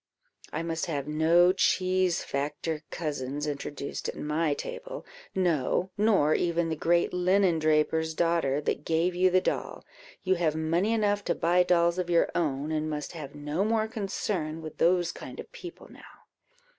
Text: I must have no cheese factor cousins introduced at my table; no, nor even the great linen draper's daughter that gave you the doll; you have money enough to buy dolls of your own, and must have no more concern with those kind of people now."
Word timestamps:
I 0.51 0.63
must 0.63 0.87
have 0.87 1.07
no 1.07 1.53
cheese 1.53 2.23
factor 2.23 2.81
cousins 2.89 3.45
introduced 3.45 4.09
at 4.09 4.17
my 4.17 4.55
table; 4.55 5.05
no, 5.35 5.91
nor 5.95 6.33
even 6.33 6.69
the 6.69 6.75
great 6.75 7.13
linen 7.13 7.59
draper's 7.59 8.15
daughter 8.15 8.59
that 8.61 8.83
gave 8.83 9.13
you 9.13 9.29
the 9.29 9.41
doll; 9.41 9.85
you 10.23 10.33
have 10.37 10.55
money 10.55 10.91
enough 10.91 11.23
to 11.25 11.35
buy 11.35 11.61
dolls 11.61 11.99
of 11.99 12.09
your 12.09 12.31
own, 12.33 12.71
and 12.71 12.89
must 12.89 13.11
have 13.11 13.35
no 13.35 13.63
more 13.63 13.87
concern 13.87 14.63
with 14.63 14.79
those 14.79 15.11
kind 15.11 15.39
of 15.39 15.51
people 15.51 15.87
now." 15.91 16.23